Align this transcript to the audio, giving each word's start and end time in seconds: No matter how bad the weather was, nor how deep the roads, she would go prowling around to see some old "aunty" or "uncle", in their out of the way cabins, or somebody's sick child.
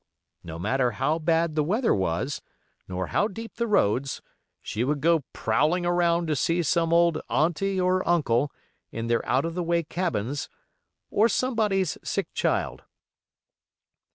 No 0.43 0.57
matter 0.57 0.93
how 0.93 1.19
bad 1.19 1.53
the 1.53 1.63
weather 1.63 1.93
was, 1.93 2.41
nor 2.87 3.09
how 3.13 3.27
deep 3.27 3.57
the 3.57 3.67
roads, 3.67 4.19
she 4.63 4.83
would 4.83 4.99
go 4.99 5.25
prowling 5.31 5.85
around 5.85 6.25
to 6.25 6.35
see 6.35 6.63
some 6.63 6.91
old 6.91 7.21
"aunty" 7.29 7.79
or 7.79 8.01
"uncle", 8.09 8.51
in 8.91 9.05
their 9.05 9.23
out 9.27 9.45
of 9.45 9.53
the 9.53 9.61
way 9.61 9.83
cabins, 9.83 10.49
or 11.11 11.29
somebody's 11.29 11.99
sick 12.03 12.33
child. 12.33 12.81